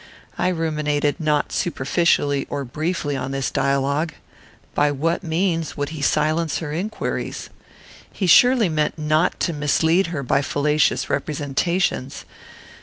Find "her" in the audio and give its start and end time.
6.57-6.71, 10.07-10.23